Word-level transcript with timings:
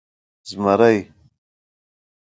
🦬 0.47 0.49
زمری 0.59 0.97